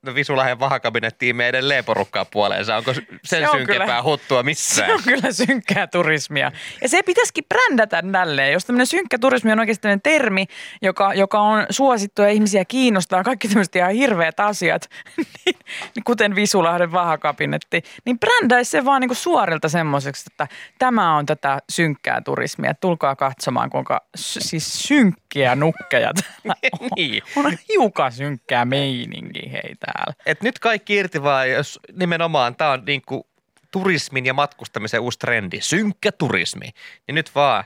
[0.02, 2.76] no Visulahden vahakabinetti imee edelleen porukkaa puoleensa.
[2.76, 4.90] Onko sen Se on synkempää kyllä- huttua Se missään?
[4.90, 6.52] on kyllä synkkää turismia.
[6.83, 8.52] Ja se pitäisikin brändätä nälleen.
[8.52, 10.46] Jos tämmöinen synkkä turismi on oikeasti tämmöinen termi,
[10.83, 14.83] joka, joka on suosittu ja ihmisiä kiinnostaa, kaikki tämmöiset ihan hirveät asiat,
[15.16, 15.57] niin,
[15.94, 20.46] niin kuten Visulahden vahakabinetti, niin brändäisi se vaan niinku suorilta semmoiseksi, että
[20.79, 22.74] tämä on tätä synkkää turismia.
[22.74, 24.88] Tulkaa katsomaan, kuinka siis
[25.37, 26.88] synkkiä nukkeja täällä on.
[26.96, 27.22] niin.
[27.37, 30.14] On hiukan synkkää meininki hei täällä.
[30.27, 33.27] Et nyt kaikki irti vaan, jos nimenomaan tämä on niinku
[33.70, 35.61] turismin ja matkustamisen uusi trendi.
[35.61, 36.70] Synkkä turismi.
[37.07, 37.64] Niin nyt vaan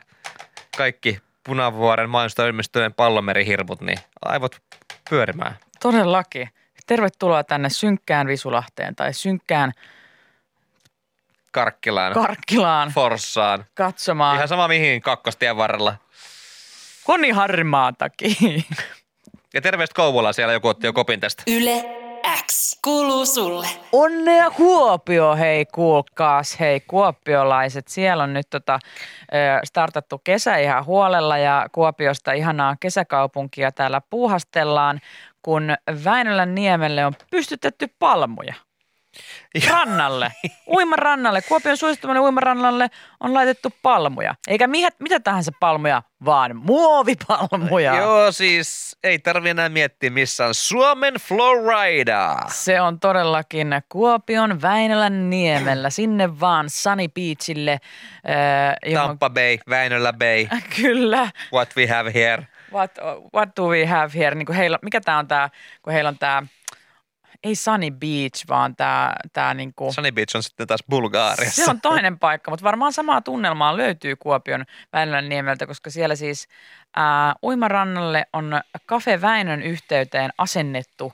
[0.77, 4.63] kaikki Punavuoren mainostoimistojen pallomerihirmut, niin aivot
[5.11, 5.57] pyörimään.
[5.81, 6.49] Todellakin.
[6.87, 9.73] Tervetuloa tänne synkkään Visulahteen tai synkkään
[11.53, 13.65] Karkkilaan, Karkkilaan Forssaan.
[13.75, 15.97] katsomaan Ihan sama mihin kakkostien varrella.
[17.11, 18.37] Koni Harmaatakin.
[19.55, 21.43] Ja terveistä Kouvolaan siellä joku otti jo kopin tästä.
[21.47, 21.85] Yle
[22.47, 22.79] X.
[22.85, 23.67] kuuluu sulle.
[23.93, 27.89] Onnea Kuopio, hei kuulkaas, hei kuopiolaiset.
[27.89, 28.79] Siellä on nyt tota,
[29.65, 35.01] startattu kesä ihan huolella ja Kuopiosta ihanaa kesäkaupunkia täällä puuhastellaan,
[35.43, 38.55] kun Väinölän niemelle on pystytetty palmuja.
[39.69, 40.33] Rannalle,
[40.67, 44.35] uimarannalle, Kuopion suosittumalle uimarannalle on laitettu palmuja.
[44.49, 47.97] Eikä mitä, mitä tahansa palmuja, vaan muovipalmuja.
[47.97, 52.37] Joo, siis ei tarvi enää miettiä, missä on Suomen Florida.
[52.49, 57.73] Se on todellakin Kuopion Väinölän niemellä, sinne vaan Sunny Beachille.
[57.73, 60.47] Äh, johon- Tampa Bay, Väinölä Bay,
[60.83, 61.31] Kyllä.
[61.53, 62.47] what we have here.
[62.73, 62.91] What,
[63.35, 64.35] what do we have here?
[64.35, 65.49] Niin kuin heillä, mikä tämä on tämä,
[65.83, 66.43] kun heillä on tämä,
[67.45, 71.65] ei Sunny Beach, vaan tämä, tämä niin kuin, Sunny Beach on sitten taas Bulgaariassa.
[71.65, 76.49] se on toinen paikka, mutta varmaan samaa tunnelmaa löytyy Kuopion Väinölän niemeltä, koska siellä siis
[76.97, 81.13] ää, uimarannalle on Cafe Väinön yhteyteen asennettu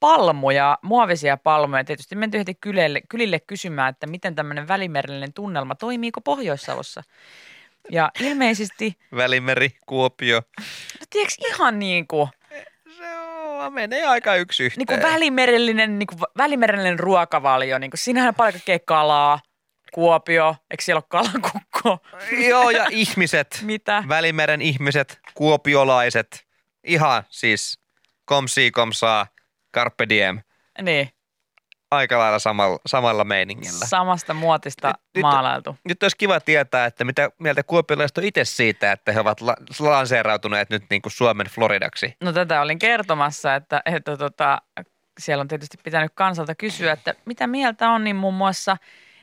[0.00, 1.84] palmuja, muovisia palmuja.
[1.84, 7.02] Tietysti menty heti kylille, kylille kysymään, että miten tämmöinen välimerellinen tunnelma, toimiiko Pohjois-Savossa.
[7.90, 10.42] Ja ilmeisesti, Välimeri, Kuopio.
[11.00, 12.28] no tiedätkö ihan niin kuin,
[12.96, 13.27] Se on,
[13.70, 14.78] menee aika yksi yhteen.
[14.78, 17.78] niin kuin välimerellinen, niin kuin välimerellinen ruokavalio.
[17.78, 19.40] Niin kuin, siinähän on paljon kaikkea kalaa,
[19.92, 21.98] Kuopio, eikö siellä ole kalakukko?
[22.48, 24.04] Joo, ja ihmiset, Mitä?
[24.08, 26.46] Välimeren ihmiset, kuopiolaiset,
[26.84, 27.80] ihan siis
[28.24, 29.26] komsi komsaa,
[29.74, 30.40] carpe diem,
[30.82, 31.10] Niin,
[31.90, 33.86] aika lailla samalla, samalla meiningillä.
[33.86, 35.76] samasta muotista Nyt- nyt- maalailtu.
[35.84, 39.56] Nyt olisi kiva tietää, että mitä mieltä kuopiolaiset on itse siitä, että he ovat la-
[39.78, 42.16] lanseerautuneet nyt niin kuin Suomen Floridaksi.
[42.20, 44.62] No tätä olin kertomassa, että, että tota,
[45.20, 48.76] siellä on tietysti pitänyt kansalta kysyä, että mitä mieltä on, niin muun muassa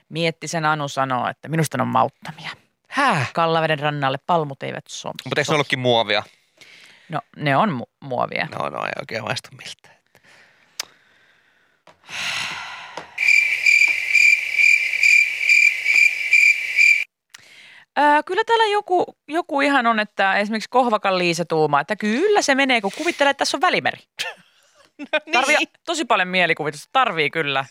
[0.09, 2.49] Miettisen Anu sanoo, että minusta ne on mauttamia.
[2.89, 3.33] Häh?
[3.33, 5.13] Kallaveden rannalle palmut eivät sovi.
[5.25, 6.23] Mutta eikö ne ollutkin muovia?
[7.09, 8.47] No ne on mu- muovia.
[8.59, 9.95] No, no ei oikein maistu miltään.
[17.99, 22.55] Öö, kyllä täällä joku, joku ihan on, että esimerkiksi Kohvakan Liisa tuumaa, että kyllä se
[22.55, 23.99] menee, kun kuvittelee, että tässä on välimeri.
[24.97, 27.65] No Tarvii tosi paljon mielikuvitusta, tarvii kyllä.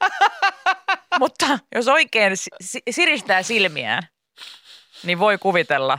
[1.18, 4.02] Mutta jos oikein si- si- siristää silmiään,
[5.02, 5.98] niin voi kuvitella,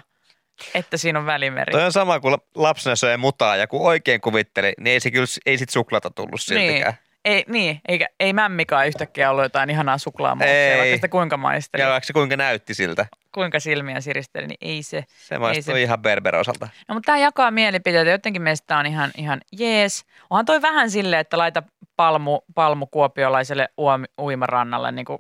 [0.73, 1.71] että siinä on välimeri.
[1.71, 5.25] Toi on sama kuin lapsena söi mutaa ja kun oikein kuvitteli, niin ei, se kyllä,
[5.45, 6.59] ei sit suklata tullut niin.
[6.61, 6.93] siltikään.
[7.25, 10.77] Ei, niin, eikä, ei mämmikaan yhtäkkiä ollut jotain ihanaa suklaamuoksia, Ei.
[10.79, 13.05] vaikka sitä kuinka maisteli, Ja vaikka se kuinka näytti siltä.
[13.37, 15.03] Kuinka silmiä siristeli, niin ei se.
[15.17, 16.67] Se maistuu se- ihan berberosalta.
[16.87, 18.11] No mutta tämä jakaa mielipiteitä.
[18.11, 20.05] Jotenkin meistä on ihan, ihan jees.
[20.29, 21.63] Onhan toi vähän silleen, että laita
[21.95, 24.91] palmu, palmu kuopiolaiselle uom, uimarannalle.
[24.91, 25.19] Niin kuin,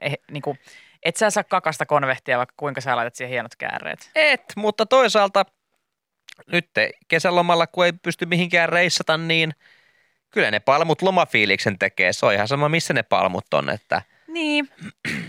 [0.00, 0.58] eh, niin kuin,
[1.02, 4.10] et sä saa kakasta konvehtia, vaikka kuinka sä laitat siihen hienot kääreet.
[4.14, 5.44] Et, mutta toisaalta
[6.52, 6.70] nyt
[7.08, 9.52] kesälomalla, kun ei pysty mihinkään reissata, niin
[10.30, 12.12] kyllä ne palmut lomafiiliksen tekee.
[12.12, 13.70] Se on ihan sama, missä ne palmut on.
[13.70, 14.68] Että Niin.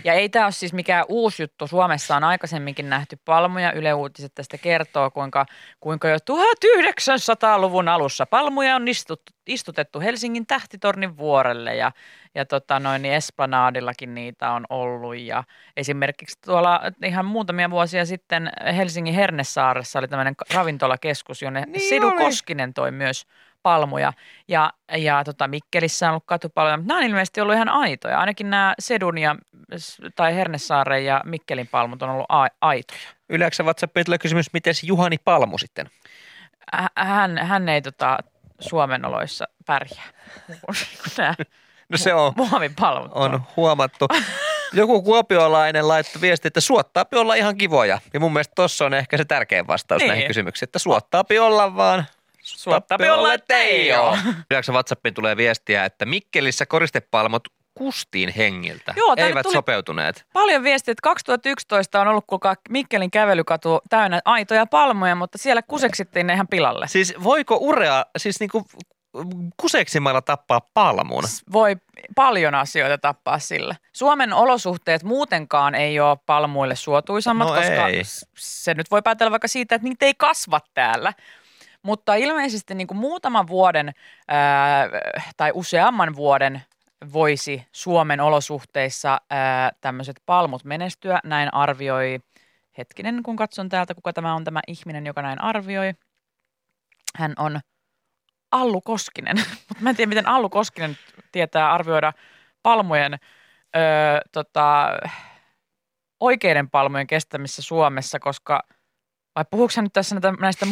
[0.04, 1.66] Ja ei tämä ole siis mikään uusi juttu.
[1.66, 3.72] Suomessa on aikaisemminkin nähty palmuja.
[3.72, 5.46] Yle Uutiset tästä kertoo, kuinka,
[5.80, 11.92] kuinka jo 1900-luvun alussa palmuja on istuttu, istutettu Helsingin tähtitornin vuorelle ja,
[12.34, 15.16] ja tota noin, niin Esplanadillakin niitä on ollut.
[15.16, 15.44] Ja
[15.76, 22.06] esimerkiksi tuolla ihan muutamia vuosia sitten Helsingin Hernesaaressa oli tämmöinen ravintolakeskus, jonne Niin niin Sidu
[22.06, 22.24] oli.
[22.24, 23.26] Koskinen toi myös
[23.64, 24.12] palmuja.
[24.48, 28.20] Ja, ja tota Mikkelissä on ollut katupalveluja, mutta nämä on ilmeisesti ollut ihan aitoja.
[28.20, 29.36] Ainakin nämä Sedun ja,
[30.16, 33.00] tai Hernesaaren ja Mikkelin palmut on ollut a- aitoja.
[33.28, 35.86] yleensä WhatsAppiin tulee kysymys, miten Juhani Palmu sitten?
[36.72, 38.18] Hä- Hän, hän ei tota,
[38.60, 40.04] Suomen oloissa pärjää.
[41.88, 43.12] No se on, muovipalmut.
[43.14, 44.08] on huomattu.
[44.72, 47.98] Joku kuopiolainen laittoi viesti, että suottaapi olla ihan kivoja.
[48.14, 50.08] Ja mun mielestä tossa on ehkä se tärkein vastaus Niin.
[50.08, 52.04] näihin kysymyksiin, että suottaapi olla vaan.
[52.44, 53.88] Suottaapi olla, että ei.
[54.50, 57.42] Yleensä WhatsAppiin tulee viestiä, että Mikkelissä koristepalmot
[57.74, 58.94] kustiin hengiltä.
[58.96, 60.24] Joo, Eivät sopeutuneet.
[60.32, 66.26] Paljon viestiä, että 2011 on ollut kuulkaa Mikkelin kävelykatu täynnä aitoja palmuja, mutta siellä kuseksittiin
[66.26, 66.88] ne ihan pilalle.
[66.88, 68.66] Siis voiko urea, siis niinku
[69.56, 71.24] kuseksimalla tappaa palmun?
[71.52, 71.76] voi
[72.14, 73.74] paljon asioita tappaa sillä.
[73.92, 78.02] Suomen olosuhteet muutenkaan ei ole palmuille suotuisammat, No koska ei.
[78.36, 81.12] se nyt voi päätellä vaikka siitä, että niitä ei kasva täällä.
[81.84, 83.92] Mutta ilmeisesti niin kuin muutaman vuoden
[84.28, 84.88] ää,
[85.36, 86.62] tai useamman vuoden
[87.12, 89.20] voisi Suomen olosuhteissa
[89.80, 91.20] tämmöiset palmut menestyä.
[91.24, 92.20] Näin arvioi,
[92.78, 95.94] hetkinen kun katson täältä, kuka tämä on tämä ihminen, joka näin arvioi.
[97.16, 97.60] Hän on
[98.52, 99.36] Allu Koskinen,
[99.68, 100.98] mutta mä en tiedä, miten Allu Koskinen
[101.32, 102.12] tietää arvioida
[102.62, 103.14] palmujen
[103.76, 104.88] öö, tota,
[106.20, 108.62] oikeiden palmujen kestämissä Suomessa, koska
[109.36, 110.66] vai puhuuko nyt tässä näistä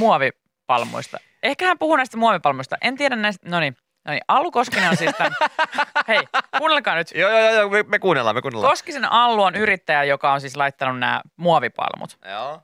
[0.68, 1.18] muovipalmuista?
[1.42, 2.76] Ehkä hän puhuu näistä muovipalmuista.
[2.80, 5.32] En tiedä näistä, no niin, No niin, Allu Koskinen on siis tämän,
[6.08, 6.20] hei,
[6.58, 7.10] kuunnelkaa nyt.
[7.14, 8.70] Joo, joo, joo, me, me kuunnellaan, me kuunnellaan.
[8.70, 12.18] Koskisen Allu on yrittäjä, joka on siis laittanut nämä muovipalmut.
[12.30, 12.60] Joo.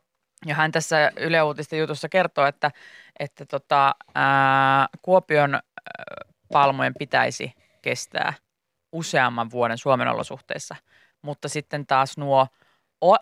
[0.47, 2.71] Ja hän tässä Yle Uutisten jutussa kertoo, että,
[3.19, 5.61] että tota, ää, Kuopion ää,
[6.53, 8.33] palmojen pitäisi kestää
[8.93, 10.77] useamman vuoden Suomen olosuhteissa.
[11.23, 12.47] Mutta sitten taas nuo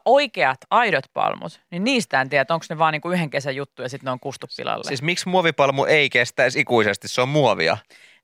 [0.05, 3.89] oikeat, aidot palmut, niin niistä en tiedä, onko ne vaan niinku yhden kesän juttu ja
[3.89, 4.85] sitten ne on kustu pilalle.
[4.85, 7.09] Siis miksi muovipalmu ei kestäisi ikuisesti?
[7.09, 7.77] Se on muovia.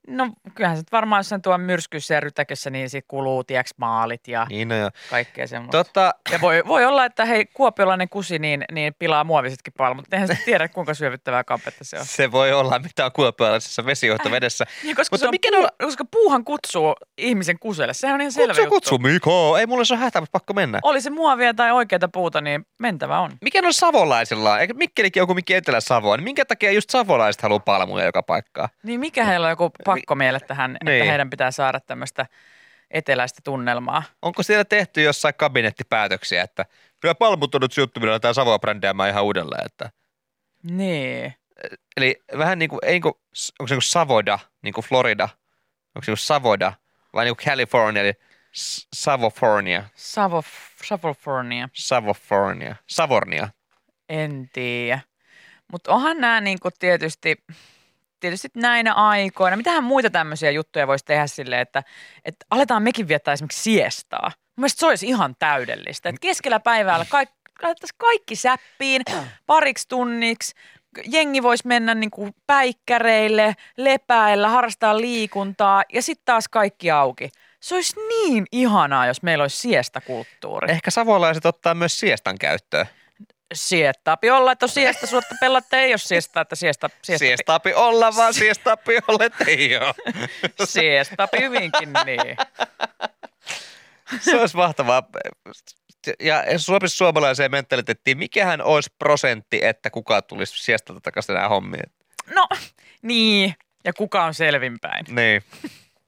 [0.09, 4.47] No kyllähän se varmaan jossain tuon myrskyssä ja rytäkössä, niin siitä kuluu, tieks maalit ja
[4.51, 4.75] Niin no
[5.11, 5.85] kaikkea semmoista.
[5.85, 10.05] Tota, Ja voi, voi olla, että hei, kuopiolainen kusi niin, niin pilaa muovisetkin palmut.
[10.13, 12.07] Eihän se tiedä, kuinka syövyttävää kampetta se on.
[12.07, 14.65] se voi olla, mitä on kuopialaisessa vesijohtovedessä.
[14.83, 17.95] Niin, koska, Mutta on mikä puu, ne koska puuhan kutsuu ihmisen kuselle.
[17.95, 18.75] Sehän on ihan selvä Kutsu, juttu.
[18.75, 19.59] kutsu, Miko.
[19.59, 20.79] Ei mulle se ole hätä, mutta pakko mennä.
[20.83, 23.31] Oli se muovia tai oikeita puuta, niin mentävä on.
[23.41, 24.61] Mikä on savolaisilla?
[24.61, 26.17] Eikö Mikkelikin joku mikki Etelä-Savoa?
[26.17, 28.69] Niin minkä takia just savolaiset haluaa palmuja joka paikkaan?
[28.83, 30.97] Niin mikä heillä on joku pakko miele tähän, Niin.
[30.97, 32.27] että heidän pitää saada tämmöistä
[32.91, 34.03] eteläistä tunnelmaa.
[34.23, 36.67] Onko siellä tehty jossain kabinettipäätöksiä, että
[37.01, 39.67] kyllä palmut on nyt millä aletaan Savoa brändäämään ihan uudelleen.
[39.67, 39.91] Että.
[40.63, 41.35] Niin.
[41.97, 43.15] Eli vähän niin kuin, ei niin kuin,
[43.61, 45.25] onko se niin kuin Savoda, niin kuin Florida?
[45.25, 46.73] Onko se niin kuin Savoda
[47.15, 48.13] vai niin kuin California, eli
[48.95, 50.43] Savofornia, Savo,
[50.85, 51.69] Savofornia.
[51.73, 53.49] Savofornia, Savornia.
[54.09, 55.01] En tiedä.
[55.73, 57.37] Mutta onhan nämä niinku tietysti,
[58.23, 59.57] tietysti näinä aikoina.
[59.57, 61.83] Mitähän muita tämmöisiä juttuja voisi tehdä sille, että,
[62.25, 64.33] että aletaan mekin viettää esimerkiksi siestaa.
[64.35, 66.09] Mun mielestä se olisi ihan täydellistä.
[66.09, 69.03] Että keskellä päivällä kaikki, laitettaisiin kaikki säppiin
[69.47, 70.55] pariksi tunniksi.
[71.07, 77.31] Jengi voisi mennä niinku päikkäreille, lepäillä, harrastaa liikuntaa ja sitten taas kaikki auki.
[77.61, 80.71] Se olisi niin ihanaa, jos meillä olisi siesta-kulttuuri.
[80.71, 82.87] Ehkä savolaiset ottaa myös siestan käyttöön.
[83.53, 88.17] Siestaapi olla, että on siestä suotta pellatte, ei ole siesta, että siesta, siesta, Siestaapi olla,
[88.17, 89.95] vaan siestaapi olla, että ei ole.
[90.65, 92.37] siestaapi hyvinkin niin.
[94.21, 95.03] Se olisi mahtavaa.
[96.21, 101.93] Ja sopisi suomalaiseen mentaliteettiin, mikähän olisi prosentti, että kuka tulisi siestalta takaisin nämä hommiin?
[102.35, 102.49] No,
[103.03, 103.55] niin.
[103.85, 105.07] Ja kuka on selvinpäin.
[105.09, 105.43] Niin.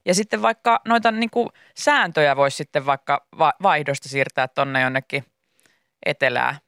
[0.06, 5.24] Ja sitten vaikka noita niin kuin sääntöjä voisi sitten vaikka va- vaihdosta siirtää tonne jonnekin
[6.06, 6.58] etelää.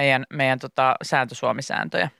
[0.00, 2.10] Meidän, meidän tota, sääntösuomisääntöjä.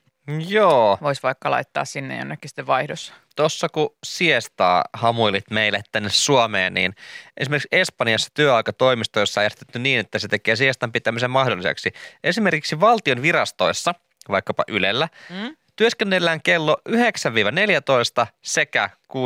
[0.49, 0.99] Joo.
[1.03, 3.15] Voisi vaikka laittaa sinne jonnekin sitten vaihdossa.
[3.37, 6.95] Tuossa kun siestaa hamuilit meille tänne Suomeen, niin
[7.37, 11.93] esimerkiksi Espanjassa työaikatoimistoissa on järjestetty niin, että se tekee siestan pitämisen mahdolliseksi.
[12.25, 13.95] Esimerkiksi valtion virastoissa,
[14.29, 15.57] vaikkapa Ylellä, Mm?
[15.77, 16.93] työskennellään kello 9-14
[18.43, 19.17] sekä 16-18.30.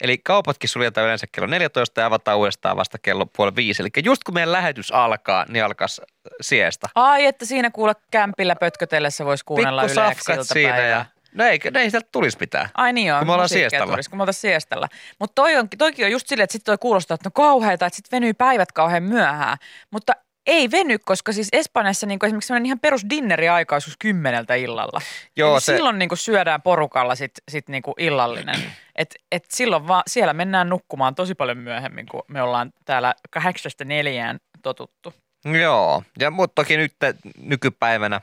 [0.00, 3.82] Eli kaupatkin suljetaan yleensä kello 14 ja avataan uudestaan vasta kello puoli viisi.
[3.82, 6.02] Eli just kun meidän lähetys alkaa, niin alkaisi
[6.40, 6.88] siesta.
[6.94, 11.04] Ai, että siinä kuule kämpillä pötkötellessä voisi kuunnella Pikku yleensä siinä ja...
[11.34, 12.68] No ei, no ei sieltä tulisi mitään.
[12.74, 13.18] Ai niin joo.
[13.18, 13.92] Kun me ollaan siestalla.
[13.92, 14.88] Tulisi, kun me oltaisiin siestalla.
[15.18, 17.96] Mutta toi on, toikin on just silleen, että sitten toi kuulostaa, että no kauheita, että
[17.96, 19.58] sitten venyy päivät kauhean myöhään.
[19.90, 20.12] Mutta
[20.50, 25.00] ei veny, koska siis Espanjassa niin esimerkiksi sellainen ihan perus dinneriaika olisi kymmeneltä illalla.
[25.36, 28.56] Joo, Eli se- Silloin niin syödään porukalla sit, sit niin illallinen.
[28.96, 33.84] Et, et silloin vaan, siellä mennään nukkumaan tosi paljon myöhemmin, kun me ollaan täällä kahdeksasta
[33.84, 35.14] neljään totuttu.
[35.60, 36.92] Joo, ja mutta toki nyt
[37.38, 38.20] nykypäivänä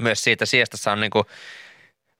[0.00, 1.26] myös siitä siestassa on niinku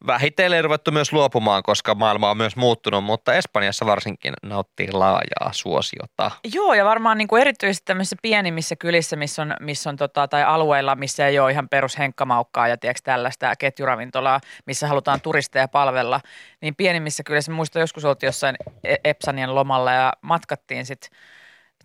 [0.06, 6.30] vähitellen ruvettu myös luopumaan, koska maailma on myös muuttunut, mutta Espanjassa varsinkin nauttii laajaa suosiota.
[6.54, 10.44] Joo, ja varmaan niin kuin erityisesti tämmöisissä pienimmissä kylissä, missä on, missä on tota, tai
[10.44, 16.20] alueilla, missä ei ole ihan perus henkkamaukkaa ja tiedätkö, tällaista ketjuravintolaa, missä halutaan turisteja palvella,
[16.60, 21.10] niin pienimmissä kylissä, muistan joskus oltiin jossain E- Epsanien lomalla ja matkattiin sitten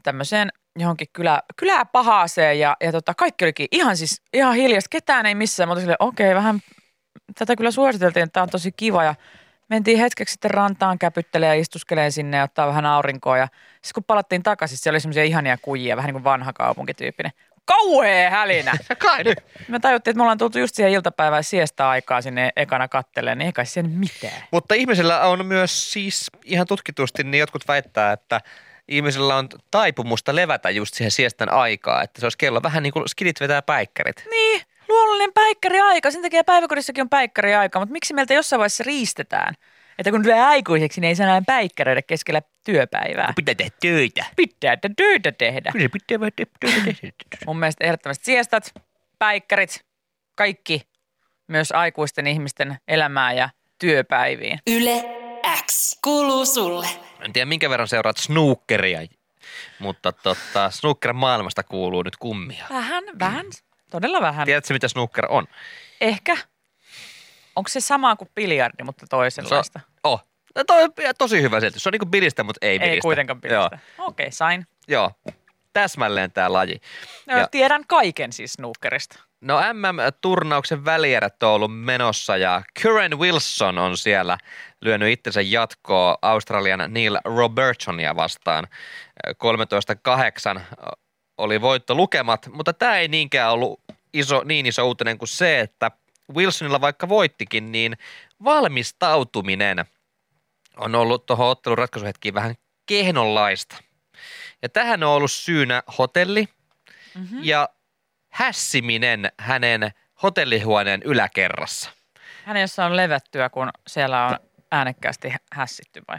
[0.04, 0.50] tämmöiseen
[0.80, 5.36] johonkin kylä, kylää pahaaseen ja, ja tota, kaikki olikin ihan siis ihan hiljasta, ketään ei
[5.36, 6.60] missään, mutta okei, vähän
[7.36, 9.16] tätä kyllä suositeltiin, että tämä on tosi kiva ja
[9.70, 14.04] mentiin hetkeksi sitten rantaan käpyttelee ja istuskelee sinne ja ottaa vähän aurinkoa ja sitten kun
[14.04, 17.32] palattiin takaisin, siellä oli semmoisia ihania kujia, vähän niin kuin vanha kaupunkityyppinen.
[17.66, 18.74] Kauhea hälinä!
[18.98, 19.38] Kai nyt.
[19.68, 23.46] Me tajuttiin, että me ollaan tultu just siihen iltapäivään siesta aikaa sinne ekana katteleen, niin
[23.46, 24.44] eikä siellä mitään.
[24.52, 28.42] Mutta ihmisellä on myös siis ihan tutkitusti, niin jotkut väittää, että
[28.88, 33.10] ihmisellä on taipumusta levätä just siihen siestan aikaa, että se olisi kello vähän niin kuin
[33.10, 34.28] skidit vetää päikkärit.
[34.30, 34.62] Niin,
[35.14, 36.12] luonnollinen päikkäriaika.
[36.12, 39.54] Sen takia päiväkodissakin on päikkäriaika, mutta miksi meiltä jossain vaiheessa riistetään?
[39.98, 43.34] Että kun tulee aikuiseksi, niin ei saa enää päikkäröidä keskellä työpäivää.
[43.36, 44.26] Pitää tehdä töitä.
[44.36, 45.72] Pitää että töitä tehdä.
[45.72, 47.14] Kyllä pitää vähän töitä tehdä.
[47.46, 48.74] Mun mielestä ehdottomasti siestat,
[49.20, 49.86] päikkärit,
[50.36, 50.82] kaikki
[51.48, 53.50] myös aikuisten ihmisten elämää ja
[53.80, 54.60] työpäiviin.
[54.68, 55.04] Yle
[55.66, 56.88] X kuuluu sulle.
[57.22, 59.00] En tiedä minkä verran seuraat snookeria,
[59.80, 62.66] mutta tota, snooker maailmasta kuuluu nyt kummia.
[62.70, 63.46] Vähän, vähän,
[64.02, 64.46] todella vähän.
[64.46, 65.48] Tiedätkö mitä snooker on?
[66.02, 66.38] Ehkä.
[67.56, 69.80] onko se sama kuin biljardi, mutta Se on, toisenlaista?
[70.04, 70.24] oh.
[70.56, 71.84] No toi on tosi hyvä selitys.
[71.84, 72.94] Se on niinku bilistä, mutta ei bilistä.
[72.96, 73.80] Ei kuitenkaan bilistä.
[73.98, 74.68] Okei, okay, sain.
[74.88, 75.12] joo.
[75.74, 76.82] Täsmälleen tämä laji.
[77.28, 79.20] No, Ja- Tiedän kaiken siis snookerista.
[79.42, 84.38] No MM-turnauksen välierät on ollut menossa ja Curran Wilson on siellä
[84.82, 88.68] lyönyt itsensä jatkoa Australian Neil Robertsonia vastaan.
[90.58, 90.62] 13-8
[91.38, 93.80] oli voittolukemat, mutta tämä ei niinkään ollut
[94.14, 95.92] iso, niin iso uutinen kuin se, että
[96.36, 97.98] Wilsonilla vaikka voittikin, niin
[98.44, 99.86] valmistautuminen
[100.78, 103.76] on ollut tuohon ottelun ratkaisuhetkiin vähän kehnonlaista.
[104.62, 106.48] Ja tähän on ollut syynä hotelli
[107.16, 107.40] Mm-hmm.
[107.44, 107.70] ja
[108.30, 109.92] hässiminen hänen
[110.24, 111.90] hotellihuoneen yläkerrassa.
[112.46, 114.40] Hänessä on levättyä, kun siellä on
[114.72, 116.18] äänekkäästi hä- hässitty vai?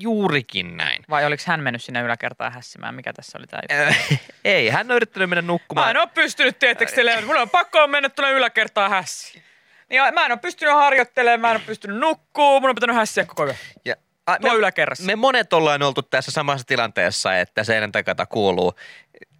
[0.00, 1.04] Juurikin näin.
[1.10, 2.94] Vai oliko hän mennyt sinne yläkertaan hässimään?
[2.94, 3.62] Mikä tässä oli tämä
[4.44, 5.86] Ei, hän on yrittänyt mennä nukkumaan.
[5.86, 7.26] Mä en ole pystynyt, tietysti te levät.
[7.26, 9.42] Mulla on pakko mennä tuonne yläkertaan hässiin.
[9.90, 13.24] Niin mä en ole pystynyt harjoittelemaan, mä en ole pystynyt nukkuu, mun on pitänyt hässiä
[13.24, 13.56] koko ajan.
[13.84, 13.94] Ja,
[14.26, 15.04] a, Tuo yläkerrassa.
[15.04, 18.74] me monet ollaan oltu tässä samassa tilanteessa, että seinän takata kuuluu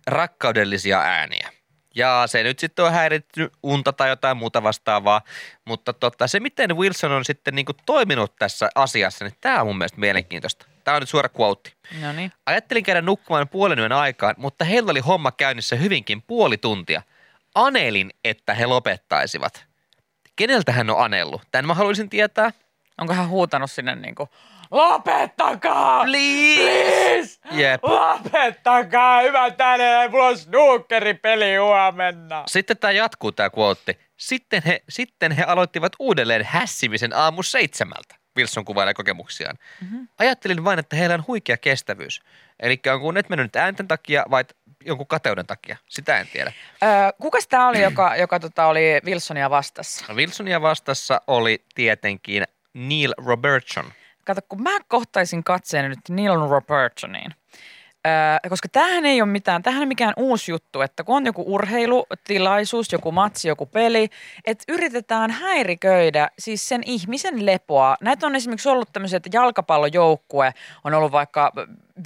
[0.06, 1.52] rakkaudellisia ääniä.
[1.94, 5.20] Ja se nyt sitten on häiritty unta tai jotain muuta vastaavaa,
[5.64, 9.78] mutta tota, se miten Wilson on sitten niinku toiminut tässä asiassa, niin tämä on mun
[9.78, 10.66] mielestä mielenkiintoista.
[10.84, 11.72] Tämä on nyt suora quote.
[12.00, 12.32] No niin.
[12.46, 17.02] Ajattelin käydä nukkumaan puolen yön aikaan, mutta heillä oli homma käynnissä hyvinkin puoli tuntia.
[17.54, 19.66] Anelin, että he lopettaisivat.
[20.36, 21.42] Keneltä hän on anellut?
[21.50, 22.52] Tämän mä haluaisin tietää.
[22.98, 24.28] Onko hän huutanut sinne niinku,
[24.70, 26.04] lopettakaa!
[26.04, 27.38] Please!
[27.50, 27.84] Jep.
[27.84, 32.42] Lopettakaa, hyvä tänne, mulla on snookeripeli huomenna.
[32.46, 33.96] Sitten tämä jatkuu tämä quote.
[34.16, 38.14] Sitten he, sitten he aloittivat uudelleen hässimisen aamu seitsemältä.
[38.38, 39.58] Wilson kuvailee kokemuksiaan.
[39.80, 40.08] Mm-hmm.
[40.18, 42.20] Ajattelin vain, että heillä on huikea kestävyys.
[42.60, 44.44] Eli onko et mennyt nyt äänten takia vai
[44.84, 45.76] jonkun kateuden takia?
[45.88, 46.52] Sitä en tiedä.
[46.82, 46.88] Öö,
[47.22, 50.14] kukas tämä oli, joka, joka tota, oli Wilsonia vastassa?
[50.14, 53.92] Wilsonia vastassa oli tietenkin Neil Robertson.
[54.24, 57.34] Kato, kun mä kohtaisin katseen nyt Neil Robertsoniin.
[58.06, 61.44] Öö, koska tämähän ei ole mitään, tämähän ei mikään uusi juttu, että kun on joku
[61.54, 64.08] urheilutilaisuus, joku matsi, joku peli,
[64.44, 67.96] että yritetään häiriköidä siis sen ihmisen lepoa.
[68.00, 70.54] Näitä on esimerkiksi ollut tämmöiset, että jalkapallojoukkue
[70.84, 71.52] on ollut vaikka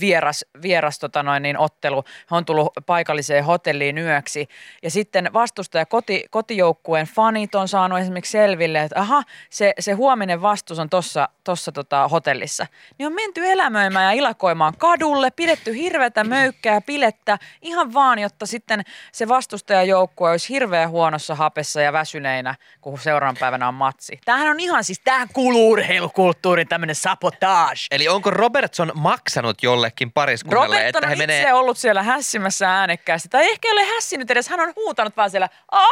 [0.00, 4.48] vieras, vieras tota noin, niin ottelu, he on tullut paikalliseen hotelliin yöksi
[4.82, 10.42] ja sitten vastustaja koti, kotijoukkueen fanit on saanut esimerkiksi selville, että aha, se, se huominen
[10.42, 12.66] vastus on tuossa tossa tota hotellissa.
[12.98, 18.82] Niin on menty elämöimään ja ilakoimaan kadulle, pidetty hirveätä möykkää, pilettä, ihan vaan, jotta sitten
[19.12, 24.20] se vastustajajoukkue olisi hirveän huonossa hapessa ja väsyneinä, kun seuraavan päivänä on matsi.
[24.24, 27.80] Tämähän on ihan siis, tähän kuuluu urheilukulttuurin tämmöinen sabotage.
[27.90, 31.52] Eli onko Robertson maksanut jollekin pariskunnalle, Robert että on he itse menee...
[31.52, 33.28] ollut siellä hässimässä äänekkäästi.
[33.28, 35.88] Tai ehkä ei ole hässinyt edes, hän on huutanut vaan siellä, ah,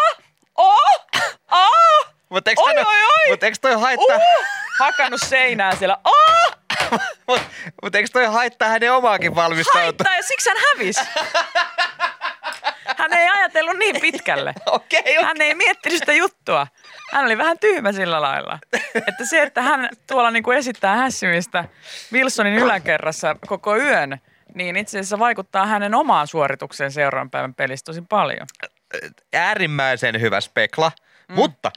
[0.56, 0.78] oh,
[1.48, 1.68] ah,
[2.28, 3.30] Mutta eikö, Oi, hän- oi, oi!
[3.30, 4.16] Mut eikö toi haittaa...
[4.16, 4.46] uh,
[4.78, 6.58] hakannut seinää siellä, ah,
[7.26, 7.44] Mutta
[7.82, 9.82] mut eikö toi haittaa hänen omaakin valmistautua?
[9.82, 11.00] haittaa ja siksi hän hävisi.
[12.98, 14.54] Hän ei ajatellut niin pitkälle.
[14.66, 15.22] Okei, okei.
[15.22, 16.66] Hän ei miettinyt sitä juttua.
[17.12, 18.58] Hän oli vähän tyhmä sillä lailla.
[18.94, 21.64] Että se, että hän tuolla niin kuin esittää hässimistä
[22.12, 24.18] Wilsonin yläkerrassa koko yön,
[24.54, 28.46] niin itse asiassa vaikuttaa hänen omaan suoritukseen seuraavan päivän pelissä tosi paljon.
[29.34, 30.92] äärimmäisen hyvä spekla,
[31.28, 31.34] mm.
[31.34, 31.70] mutta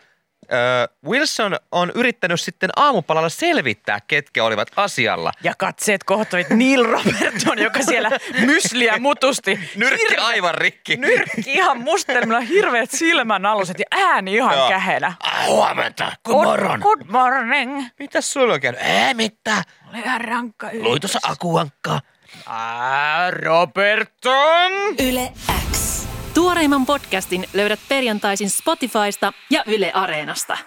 [1.06, 5.32] Wilson on yrittänyt sitten aamupalalla selvittää, ketkä olivat asialla.
[5.44, 8.10] Ja katseet kohtoivat Neil Robertson, joka siellä
[8.46, 9.60] mysliä mutusti.
[9.76, 10.96] Nyrkki Hirve- aivan rikki.
[10.98, 14.70] Nyrkki ihan mustelmilla, hirveät silmän aluset ja ääni ihan Joo.
[14.70, 15.14] kähenä.
[15.20, 17.84] Ah, huomenta, Good, good morning.
[18.00, 18.82] Mitäs sulla on käynyt?
[18.82, 19.64] Ei mitään.
[19.90, 20.84] Oli ihan rankka yö.
[20.84, 22.02] Lui tuossa akuankkaa.
[22.50, 24.72] Ää, Robertson!
[25.00, 25.32] Yle
[25.62, 25.65] X.
[26.36, 30.58] Tuoreimman podcastin löydät perjantaisin Spotifysta ja Yle Areenasta.